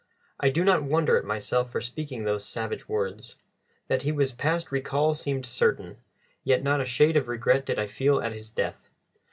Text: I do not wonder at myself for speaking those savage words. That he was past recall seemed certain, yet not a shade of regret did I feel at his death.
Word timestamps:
I 0.39 0.49
do 0.49 0.63
not 0.63 0.81
wonder 0.81 1.15
at 1.15 1.25
myself 1.25 1.71
for 1.71 1.79
speaking 1.79 2.23
those 2.23 2.43
savage 2.43 2.89
words. 2.89 3.35
That 3.87 4.01
he 4.01 4.11
was 4.11 4.31
past 4.31 4.71
recall 4.71 5.13
seemed 5.13 5.45
certain, 5.45 5.97
yet 6.43 6.63
not 6.63 6.81
a 6.81 6.85
shade 6.85 7.15
of 7.17 7.27
regret 7.27 7.67
did 7.67 7.77
I 7.77 7.85
feel 7.85 8.19
at 8.19 8.33
his 8.33 8.49
death. 8.49 8.89